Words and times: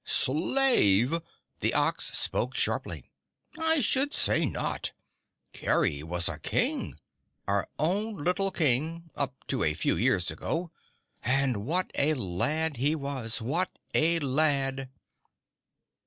"SLAVE!" 0.03 1.21
The 1.59 1.75
Ox 1.75 2.17
spoke 2.17 2.55
sharply. 2.55 3.11
"I 3.59 3.81
should 3.81 4.15
say 4.15 4.47
not. 4.47 4.93
Kerry 5.53 6.01
was 6.01 6.27
a 6.27 6.39
King! 6.39 6.95
Our 7.47 7.67
own 7.77 8.17
little 8.17 8.49
King 8.49 9.11
up 9.15 9.35
to 9.45 9.63
a 9.63 9.75
few 9.75 9.95
years 9.95 10.31
ago, 10.31 10.71
and 11.21 11.67
what 11.67 11.91
a 11.93 12.15
lad 12.15 12.77
he 12.77 12.95
was 12.95 13.43
what 13.43 13.77
a 13.93 14.17
lad!" 14.21 14.89